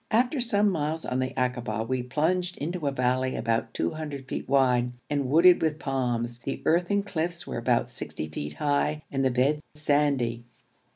[0.09, 4.93] After some miles on the akaba, we plunged into a valley about 200 feet wide,
[5.11, 9.59] and wooded with palms; the earthen cliffs were about 60 feet high, and the bed
[9.75, 10.43] sandy.